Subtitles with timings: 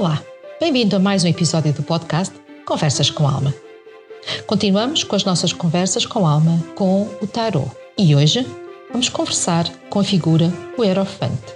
[0.00, 0.18] Olá,
[0.58, 2.34] bem-vindo a mais um episódio do podcast
[2.64, 3.54] Conversas com Alma.
[4.46, 8.46] Continuamos com as nossas conversas com alma com o Tarot e hoje
[8.90, 11.52] vamos conversar com a figura o Hierofante.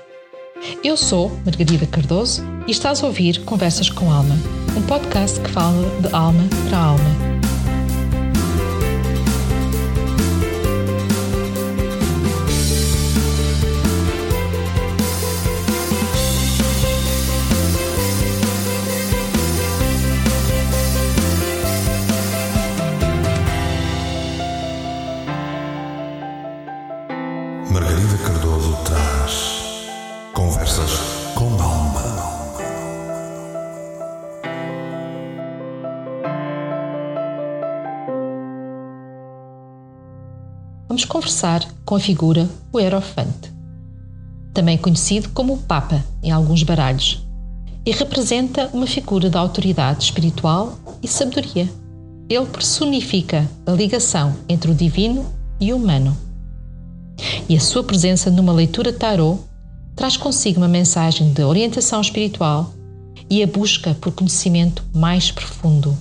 [0.84, 4.34] Eu sou Margarida Cardoso e estás a ouvir Conversas com Alma,
[4.76, 7.33] um podcast que fala de alma para alma
[40.88, 43.52] vamos conversar com a figura o Hierofante,
[44.52, 47.24] também conhecido como o Papa em alguns baralhos,
[47.86, 51.68] e representa uma figura da autoridade espiritual e sabedoria.
[52.28, 55.24] Ele personifica a ligação entre o divino
[55.60, 56.16] e o humano.
[57.48, 59.38] E a sua presença numa leitura tarot
[59.94, 62.72] traz consigo uma mensagem de orientação espiritual
[63.30, 65.96] e a busca por conhecimento mais profundo.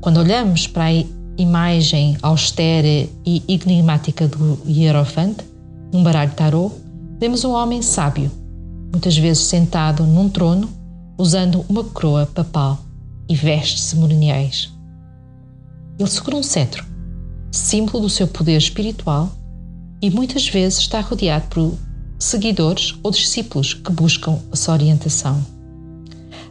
[0.00, 1.04] Quando olhamos para a
[1.36, 5.44] imagem austera e enigmática do Hierofante,
[5.92, 6.70] num baralho tarô,
[7.18, 8.30] vemos um homem sábio,
[8.92, 10.68] muitas vezes sentado num trono,
[11.16, 12.78] usando uma coroa papal
[13.28, 14.72] e vestes cerimoniais.
[15.98, 16.86] Ele segura um cetro,
[17.50, 19.32] símbolo do seu poder espiritual,
[20.00, 21.76] e muitas vezes está rodeado por
[22.18, 25.44] seguidores ou discípulos que buscam a sua orientação.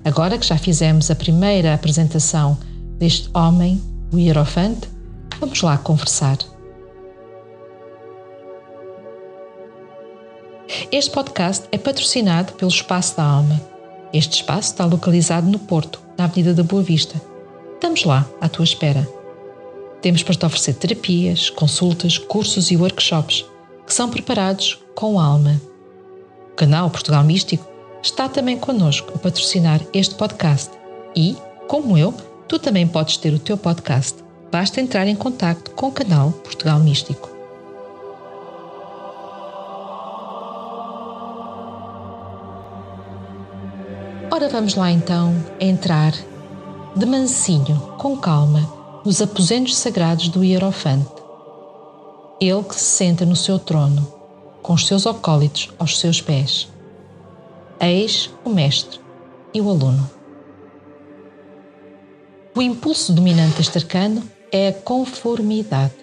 [0.03, 2.57] Agora que já fizemos a primeira apresentação
[2.97, 4.87] deste homem o Hierofante,
[5.39, 6.37] vamos lá conversar.
[10.91, 13.61] Este podcast é patrocinado pelo Espaço da Alma.
[14.13, 17.21] Este espaço está localizado no Porto, na Avenida da Boa Vista.
[17.73, 19.07] Estamos lá, à tua espera.
[20.01, 23.45] Temos para te oferecer terapias, consultas, cursos e workshops
[23.85, 25.61] que são preparados com alma.
[26.51, 27.63] O canal Portugal Místico
[28.01, 30.71] está também connosco a patrocinar este podcast
[31.15, 31.37] e,
[31.67, 32.11] como eu,
[32.47, 34.23] Tu também podes ter o teu podcast.
[34.51, 37.29] Basta entrar em contato com o canal Portugal Místico.
[44.31, 46.13] Ora, vamos lá então entrar
[46.95, 48.67] de mansinho, com calma,
[49.05, 51.11] nos aposentos sagrados do Hierofante.
[52.39, 54.16] Ele que se senta no seu trono,
[54.67, 56.67] com os seus acólitos aos seus pés.
[57.79, 58.99] Eis o mestre
[59.53, 60.11] e o aluno.
[62.53, 65.93] O impulso dominante deste arcano é a conformidade.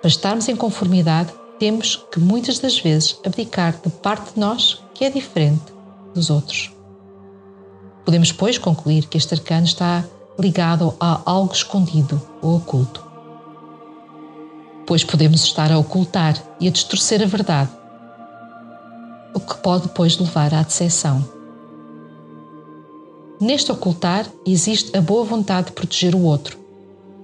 [0.00, 5.04] Para estarmos em conformidade, temos que muitas das vezes abdicar de parte de nós que
[5.04, 5.74] é diferente
[6.14, 6.72] dos outros.
[8.02, 10.06] Podemos, pois, concluir que este arcano está
[10.38, 13.09] ligado a algo escondido ou oculto.
[14.90, 17.70] Pois podemos estar a ocultar e a distorcer a verdade,
[19.32, 21.24] o que pode depois levar à decepção.
[23.40, 26.58] Neste ocultar existe a boa vontade de proteger o outro,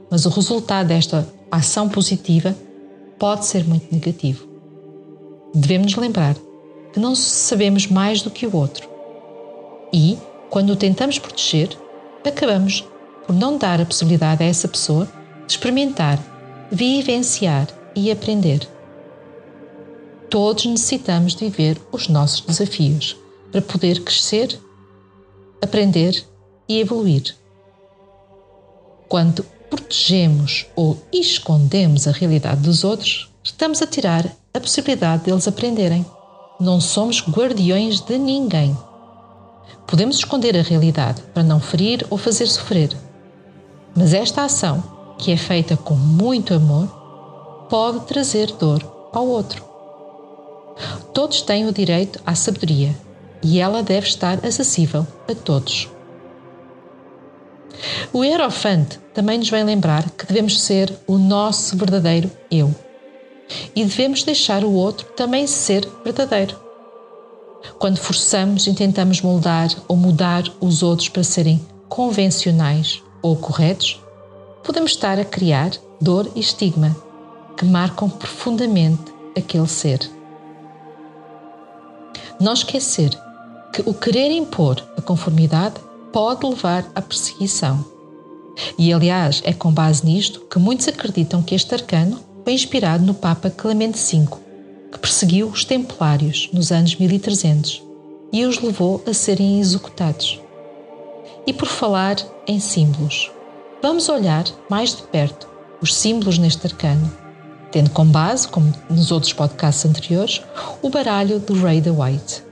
[0.09, 2.56] mas o resultado desta ação positiva
[3.19, 4.47] pode ser muito negativo.
[5.53, 6.37] Devemos nos lembrar
[6.93, 8.88] que não sabemos mais do que o outro
[9.93, 10.16] e,
[10.50, 11.77] quando o tentamos proteger,
[12.25, 12.84] acabamos
[13.27, 15.09] por não dar a possibilidade a essa pessoa
[15.48, 16.35] de experimentar,
[16.71, 18.69] vivenciar e aprender.
[20.28, 23.16] Todos necessitamos de viver os nossos desafios
[23.53, 24.59] para poder crescer
[25.62, 26.25] aprender
[26.69, 27.34] e evoluir.
[29.09, 36.04] Quando protegemos ou escondemos a realidade dos outros, estamos a tirar a possibilidade deles aprenderem.
[36.59, 38.77] Não somos guardiões de ninguém.
[39.87, 42.97] Podemos esconder a realidade para não ferir ou fazer sofrer.
[43.94, 44.83] Mas esta ação,
[45.19, 46.87] que é feita com muito amor,
[47.69, 48.82] pode trazer dor
[49.12, 49.65] ao outro.
[51.13, 52.95] Todos têm o direito à sabedoria
[53.42, 55.89] e ela deve estar acessível a todos.
[58.13, 62.74] O Hierofante também nos vem lembrar que devemos ser o nosso verdadeiro eu
[63.74, 66.59] e devemos deixar o outro também ser verdadeiro.
[67.78, 74.01] Quando forçamos e tentamos moldar ou mudar os outros para serem convencionais ou corretos,
[74.66, 75.71] podemos estar a criar
[76.01, 76.95] dor e estigma
[77.57, 80.01] que marcam profundamente aquele ser.
[82.41, 83.10] Não esquecer
[83.72, 85.77] que o querer impor a conformidade
[86.13, 87.84] pode levar à perseguição.
[88.77, 93.15] E, aliás, é com base nisto que muitos acreditam que este arcano foi inspirado no
[93.15, 94.27] Papa Clemente V,
[94.91, 97.83] que perseguiu os Templários nos anos 1300
[98.33, 100.41] e os levou a serem executados.
[101.47, 102.16] E por falar
[102.47, 103.30] em símbolos,
[103.83, 107.13] vamos olhar mais de perto os símbolos neste arcano,
[107.71, 110.43] tendo como base, como nos outros podcasts anteriores,
[110.83, 112.43] o baralho do Rei da White.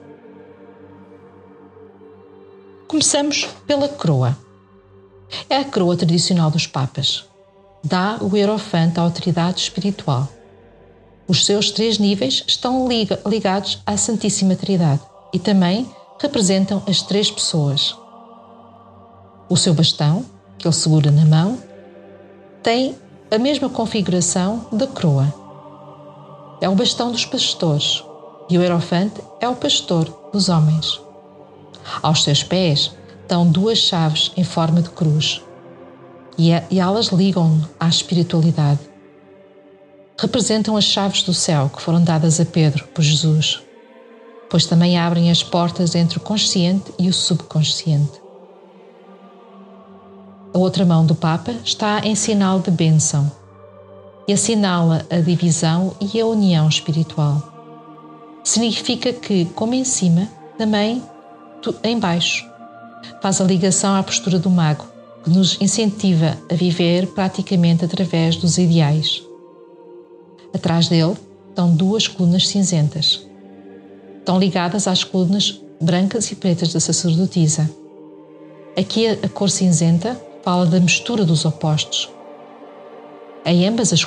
[2.86, 4.36] Começamos pela coroa.
[5.48, 7.24] É a coroa tradicional dos Papas.
[7.82, 10.28] Dá o Hierofante a autoridade espiritual.
[11.26, 12.86] Os seus três níveis estão
[13.26, 15.00] ligados à Santíssima Trindade
[15.32, 15.90] e também
[16.20, 17.96] representam as três pessoas.
[19.48, 20.24] O seu bastão,
[20.64, 21.58] que ele segura na mão,
[22.62, 22.96] tem
[23.30, 25.32] a mesma configuração da coroa.
[26.58, 28.02] É o bastão dos pastores
[28.48, 30.98] e o Hierofante é o pastor dos homens.
[32.02, 35.42] Aos seus pés estão duas chaves em forma de cruz
[36.38, 38.80] e, e elas ligam-no à espiritualidade.
[40.18, 43.60] Representam as chaves do céu que foram dadas a Pedro por Jesus,
[44.48, 48.23] pois também abrem as portas entre o consciente e o subconsciente.
[50.54, 53.28] A outra mão do Papa está em sinal de bênção
[54.28, 57.42] e assinala a divisão e a união espiritual.
[58.44, 61.02] Significa que, como em cima, também
[61.82, 62.48] em baixo.
[63.20, 64.86] Faz a ligação à postura do mago,
[65.24, 69.24] que nos incentiva a viver praticamente através dos ideais.
[70.54, 71.16] Atrás dele
[71.48, 73.26] estão duas colunas cinzentas.
[74.20, 77.68] Estão ligadas às colunas brancas e pretas da sacerdotisa.
[78.78, 82.10] Aqui a cor cinzenta fala da mistura dos opostos.
[83.46, 84.06] Em ambas as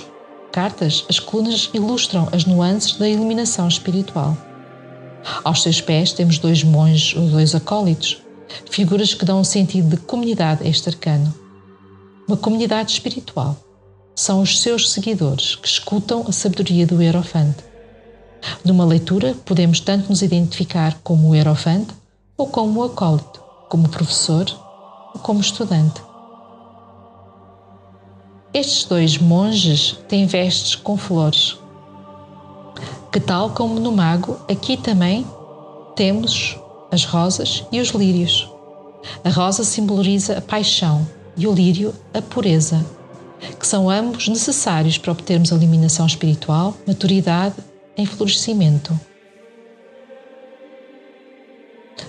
[0.52, 4.38] cartas, as colunas ilustram as nuances da iluminação espiritual.
[5.44, 8.22] Aos seus pés temos dois monges ou dois acólitos,
[8.70, 11.34] figuras que dão um sentido de comunidade a este arcano.
[12.28, 13.58] Uma comunidade espiritual.
[14.16, 17.64] São os seus seguidores que escutam a sabedoria do Hierofante.
[18.64, 21.94] Numa leitura, podemos tanto nos identificar como o Hierofante
[22.38, 24.46] ou como o acólito, como professor
[25.16, 26.08] ou como estudante.
[28.58, 31.60] Estes dois monges têm vestes com flores,
[33.12, 35.28] que, tal como no mago, aqui também
[35.96, 36.58] temos
[36.92, 38.52] as rosas e os lírios.
[39.24, 41.08] A rosa simboliza a paixão
[41.38, 42.84] e o lírio a pureza,
[43.60, 47.58] que são ambos necessários para obtermos a iluminação espiritual, maturidade
[47.96, 49.00] em florescimento.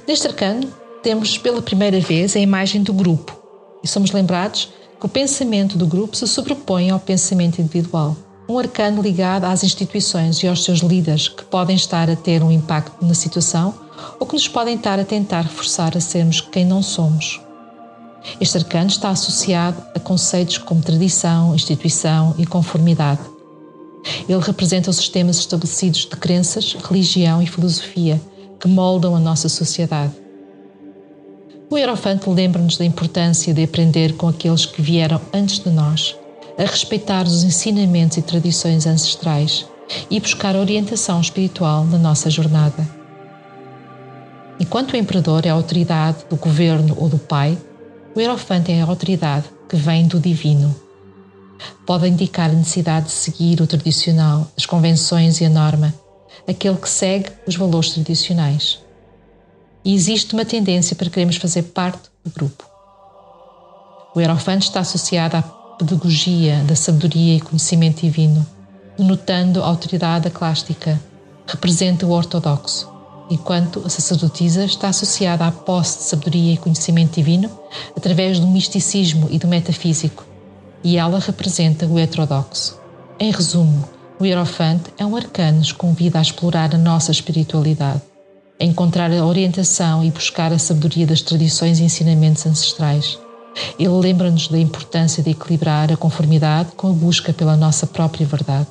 [0.07, 0.73] Neste arcano,
[1.03, 3.39] temos pela primeira vez a imagem do grupo
[3.85, 8.17] e somos lembrados que o pensamento do grupo se sobrepõe ao pensamento individual
[8.49, 12.51] um arcano ligado às instituições e aos seus líderes que podem estar a ter um
[12.51, 13.75] impacto na situação
[14.19, 17.41] ou que nos podem estar a tentar forçar a sermos quem não somos.
[18.41, 23.21] Este arcano está associado a conceitos como tradição, instituição e conformidade.
[24.27, 28.21] Ele representa os sistemas estabelecidos de crenças, religião e filosofia
[28.59, 30.13] que moldam a nossa sociedade.
[31.71, 36.17] O Hierofante lembra-nos da importância de aprender com aqueles que vieram antes de nós
[36.59, 39.67] a respeitar os ensinamentos e tradições ancestrais
[40.11, 42.89] e buscar orientação espiritual na nossa jornada.
[44.59, 47.57] Enquanto o imperador é a autoridade do governo ou do pai,
[48.15, 50.75] o hierofante é a autoridade que vem do divino.
[51.85, 55.93] Pode indicar a necessidade de seguir o tradicional, as convenções e a norma,
[56.49, 58.88] aquele que segue os valores tradicionais.
[59.89, 62.63] E existe uma tendência para queremos fazer parte do grupo.
[64.15, 68.47] O hierofante está associado à pedagogia da sabedoria e conhecimento divino,
[68.99, 71.01] denotando a autoridade eclástica,
[71.47, 72.87] representa o ortodoxo,
[73.31, 77.51] enquanto a sacerdotisa está associada à posse de sabedoria e conhecimento divino
[77.97, 80.23] através do misticismo e do metafísico,
[80.85, 82.79] e ela representa o heterodoxo.
[83.19, 83.89] Em resumo,
[84.21, 88.03] o Hierofante é um arcano que convida a explorar a nossa espiritualidade,
[88.65, 93.19] encontrar a orientação e buscar a sabedoria das tradições e ensinamentos ancestrais
[93.79, 98.67] ele lembra-nos da importância de equilibrar a conformidade com a busca pela nossa própria verdade.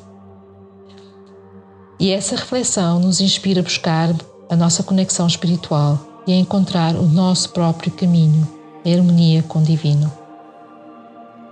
[2.00, 4.14] E essa reflexão nos inspira a buscar
[4.50, 8.48] a nossa conexão espiritual e a encontrar o nosso próprio caminho,
[8.86, 10.12] a harmonia com o divino.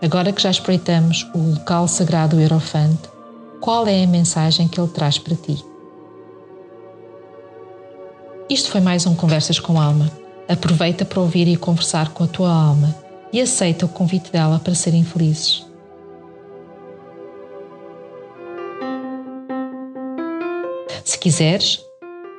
[0.02, 3.10] Agora que já espreitamos o local sagrado Hierofante,
[3.60, 5.64] qual é a mensagem que ele traz para ti?
[8.56, 10.10] Isto foi mais um Conversas com Alma.
[10.48, 12.96] Aproveita para ouvir e conversar com a tua alma
[13.34, 15.66] e aceita o convite dela para serem felizes.
[21.04, 21.82] Se quiseres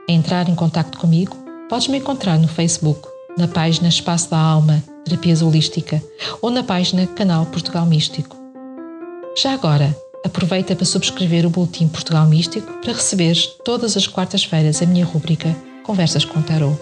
[0.08, 1.36] entrar em contato comigo,
[1.68, 3.06] podes me encontrar no Facebook,
[3.36, 6.02] na página Espaço da Alma, Terapias Holística
[6.40, 8.34] ou na página Canal Portugal Místico.
[9.36, 9.94] Já agora,
[10.24, 15.54] aproveita para subscrever o Boletim Portugal Místico para receberes todas as quartas-feiras a minha rúbrica
[15.86, 16.76] Conversas com Tarot.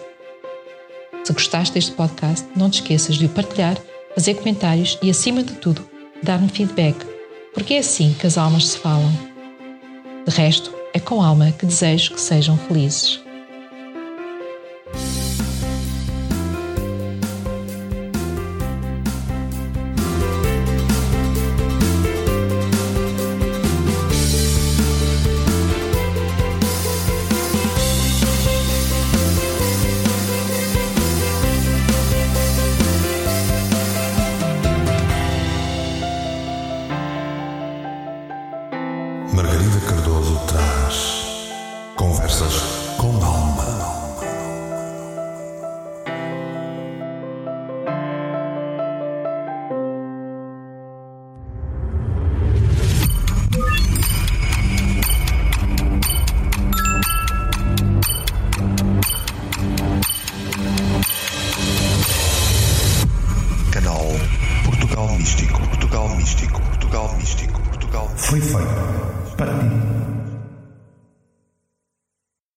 [1.24, 3.76] Se gostaste deste podcast, não te esqueças de o partilhar,
[4.14, 5.86] fazer comentários e, acima de tudo,
[6.22, 6.96] dar-me feedback,
[7.52, 9.12] porque é assim que as almas se falam.
[10.26, 13.23] De resto, é com alma que desejo que sejam felizes.